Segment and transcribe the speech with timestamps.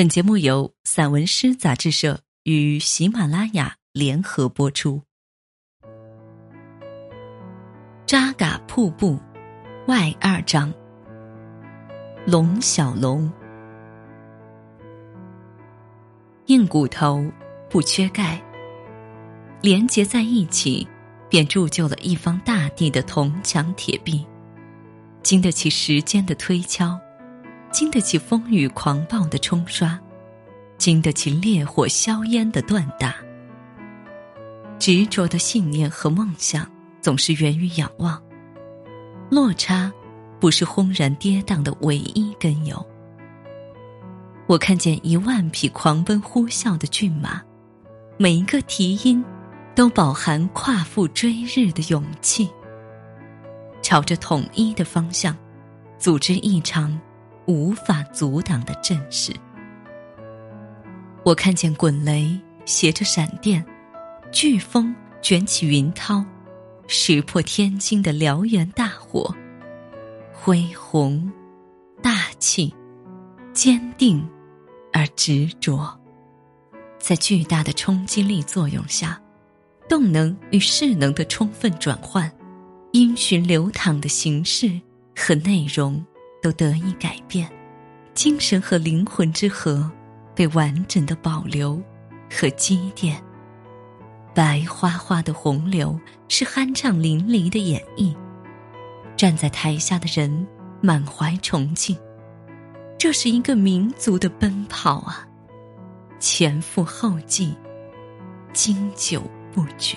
[0.00, 5.02] 本节目由散文诗杂志社与喜马拉雅联合播出。
[8.06, 9.20] 扎嘎瀑布
[9.88, 10.72] 外二章，
[12.26, 13.30] 龙小龙，
[16.46, 17.30] 硬骨头
[17.68, 18.42] 不缺钙，
[19.60, 20.88] 连结在一起，
[21.28, 24.24] 便铸就了一方大地的铜墙铁壁，
[25.22, 26.98] 经得起时间的推敲。
[27.70, 29.98] 经得起风雨狂暴的冲刷，
[30.76, 33.14] 经得起烈火硝烟的锻打。
[34.78, 36.68] 执着的信念和梦想
[37.00, 38.20] 总是源于仰望，
[39.30, 39.92] 落差
[40.40, 42.84] 不是轰然跌宕的唯一根由。
[44.46, 47.40] 我看见一万匹狂奔呼啸的骏马，
[48.18, 49.24] 每一个蹄音
[49.76, 52.50] 都饱含跨赴追日的勇气，
[53.80, 55.36] 朝着统一的方向，
[55.98, 57.00] 组织一场。
[57.50, 59.34] 无法阻挡的阵势。
[61.24, 63.64] 我看见滚雷携着闪电，
[64.32, 66.24] 飓风卷起云涛，
[66.86, 69.34] 石破天惊的燎原大火，
[70.32, 71.30] 恢宏、
[72.02, 72.74] 大气、
[73.52, 74.26] 坚定
[74.92, 75.94] 而执着，
[76.98, 79.20] 在巨大的冲击力作用下，
[79.88, 82.30] 动能与势能的充分转换，
[82.92, 84.80] 因循流淌的形式
[85.14, 86.02] 和内容。
[86.40, 87.50] 都得以改变，
[88.14, 89.90] 精神和灵魂之河
[90.34, 91.80] 被完整的保留
[92.30, 93.22] 和积淀。
[94.34, 98.14] 白花花的洪流是酣畅淋漓的演绎，
[99.16, 100.46] 站在台下的人
[100.80, 101.96] 满怀崇敬。
[102.96, 105.26] 这是一个民族的奔跑啊，
[106.18, 107.56] 前赴后继，
[108.52, 109.96] 经久不绝。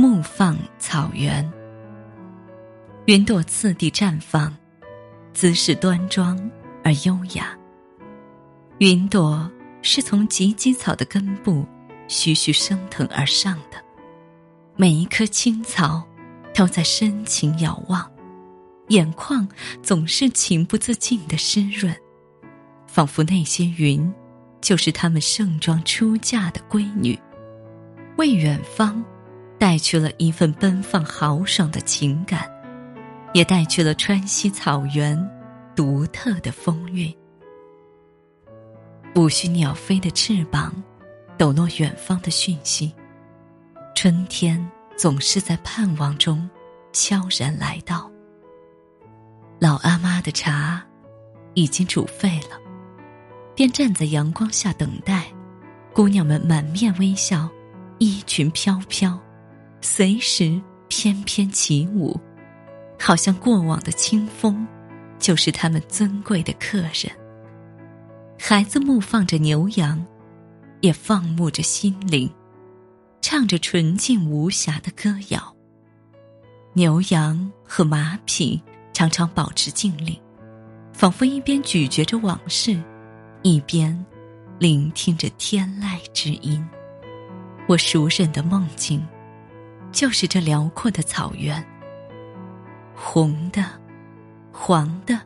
[0.00, 1.46] 怒放草原，
[3.04, 4.56] 云朵次第绽放，
[5.34, 6.50] 姿势端庄
[6.82, 7.54] 而优雅。
[8.78, 9.48] 云朵
[9.82, 11.66] 是从芨芨草的根部
[12.08, 13.76] 徐徐升腾而上的，
[14.74, 16.02] 每一棵青草
[16.54, 18.10] 都在深情遥望，
[18.88, 19.46] 眼眶
[19.82, 21.94] 总是情不自禁的湿润，
[22.86, 24.10] 仿佛那些云
[24.62, 27.18] 就是他们盛装出嫁的闺女，
[28.16, 29.04] 为远方。
[29.60, 32.50] 带去了一份奔放豪爽的情感，
[33.34, 35.30] 也带去了川西草原
[35.76, 37.14] 独特的风韵。
[39.14, 40.72] 无需鸟飞的翅膀，
[41.36, 42.90] 抖落远方的讯息。
[43.94, 44.66] 春天
[44.96, 46.48] 总是在盼望中
[46.90, 48.10] 悄然来到。
[49.58, 50.82] 老阿妈的茶
[51.52, 52.58] 已经煮沸了，
[53.54, 55.26] 便站在阳光下等待。
[55.92, 57.46] 姑娘们满面微笑，
[57.98, 59.20] 衣裙飘飘。
[59.80, 62.18] 随时翩翩起舞，
[62.98, 64.66] 好像过往的清风，
[65.18, 67.10] 就是他们尊贵的客人。
[68.38, 70.04] 孩子牧放着牛羊，
[70.80, 72.30] 也放牧着心灵，
[73.20, 75.56] 唱着纯净无瑕的歌谣。
[76.72, 78.60] 牛羊和马匹
[78.92, 80.20] 常常保持静立，
[80.92, 82.80] 仿佛一边咀嚼着往事，
[83.42, 84.06] 一边
[84.58, 86.62] 聆听着天籁之音。
[87.66, 89.02] 我熟稔的梦境。
[89.92, 91.62] 就是这辽阔的草原，
[92.94, 93.64] 红的、
[94.52, 95.20] 黄的、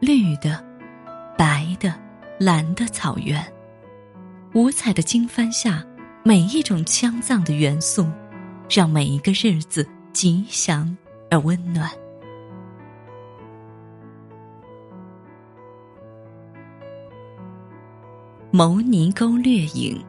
[0.00, 0.62] 绿的、
[1.38, 1.94] 白的、
[2.38, 3.42] 蓝的草原，
[4.54, 5.84] 五彩的经幡下，
[6.24, 8.06] 每一种羌藏的元素，
[8.68, 10.96] 让每一个日子吉祥
[11.30, 11.90] 而温暖。
[18.50, 20.04] 牟尼沟掠影，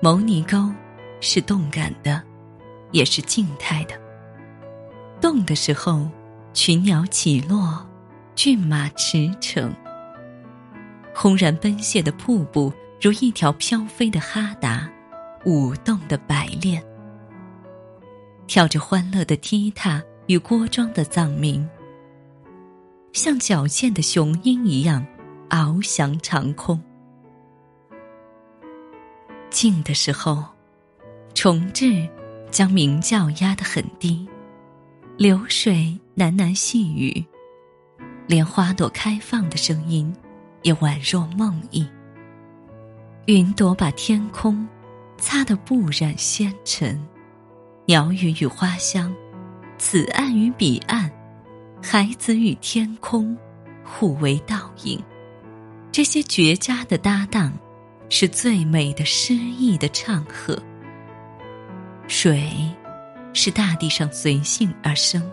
[0.00, 0.70] 牟尼沟。
[1.20, 2.22] 是动感的，
[2.92, 3.94] 也是静态的。
[5.20, 6.08] 动的时候，
[6.52, 7.86] 群鸟起落，
[8.34, 9.70] 骏马驰骋。
[11.14, 14.88] 轰然奔泻的瀑布，如一条飘飞的哈达，
[15.46, 16.84] 舞动的白练，
[18.46, 21.66] 跳着欢乐的踢踏与郭庄的藏民，
[23.14, 25.04] 像矫健的雄鹰一样，
[25.48, 26.78] 翱翔长空。
[29.48, 30.55] 静的时候。
[31.36, 32.08] 重置，
[32.50, 34.26] 将鸣叫压得很低，
[35.18, 37.22] 流水喃喃细语，
[38.26, 40.10] 连花朵开放的声音，
[40.62, 41.86] 也宛若梦呓。
[43.26, 44.66] 云朵把天空
[45.18, 46.98] 擦得不染纤尘，
[47.84, 49.14] 鸟语与花香，
[49.76, 51.12] 此岸与彼岸，
[51.82, 53.36] 孩子与天空，
[53.84, 54.98] 互为倒影。
[55.92, 57.52] 这些绝佳的搭档，
[58.08, 60.58] 是最美的诗意的唱和。
[62.08, 62.48] 水，
[63.32, 65.28] 是大地上随性而生、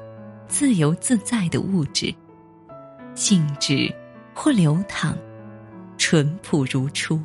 [0.47, 2.13] 自由自在的物质，
[3.13, 3.93] 静止
[4.33, 5.15] 或流淌，
[5.97, 7.19] 淳朴如初；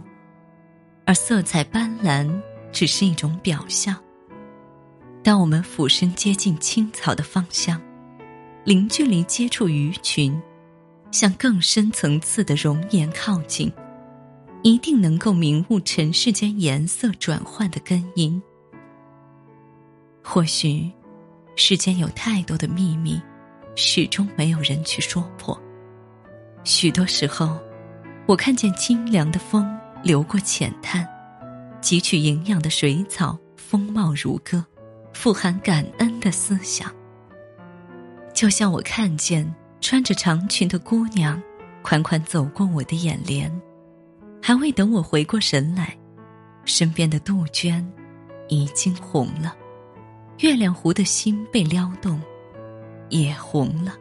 [1.06, 2.30] 而色彩斑斓
[2.70, 3.96] 只是一种表象。
[5.22, 7.80] 当我们俯身接近青草的芳香，
[8.64, 10.38] 零距离接触鱼群，
[11.10, 13.72] 向更深层次的容颜靠近，
[14.62, 18.40] 一定能够明悟尘世间颜色转换的根因。
[20.30, 20.86] 或许，
[21.56, 23.18] 世间有太多的秘密，
[23.74, 25.58] 始终没有人去说破。
[26.64, 27.58] 许多时候，
[28.26, 29.66] 我看见清凉的风
[30.02, 31.08] 流过浅滩，
[31.80, 34.62] 汲取营养的水草风貌如歌，
[35.14, 36.94] 富含感恩的思想。
[38.34, 41.42] 就像我看见穿着长裙的姑娘，
[41.80, 43.50] 款款走过我的眼帘，
[44.42, 45.96] 还未等我回过神来，
[46.66, 47.90] 身边的杜鹃
[48.48, 49.56] 已经红了。
[50.38, 52.20] 月亮湖的心被撩动，
[53.08, 53.92] 也红了。